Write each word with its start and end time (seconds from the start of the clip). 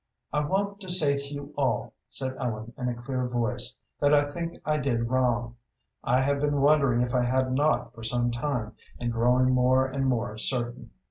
"I 0.33 0.43
want 0.43 0.79
to 0.79 0.89
say 0.89 1.15
to 1.15 1.27
you 1.35 1.53
all," 1.55 1.93
said 2.09 2.35
Ellen, 2.39 2.73
in 2.75 2.89
a 2.89 2.99
clear 2.99 3.27
voice, 3.27 3.75
"that 3.99 4.15
I 4.15 4.31
think 4.31 4.57
I 4.65 4.77
did 4.77 5.11
wrong. 5.11 5.57
I 6.03 6.21
have 6.21 6.41
been 6.41 6.59
wondering 6.59 7.01
if 7.03 7.13
I 7.13 7.23
had 7.23 7.53
not 7.53 7.93
for 7.93 8.01
some 8.03 8.31
time, 8.31 8.73
and 8.99 9.11
growing 9.11 9.51
more 9.53 9.85
and 9.85 10.07
more 10.07 10.39
certain. 10.39 10.89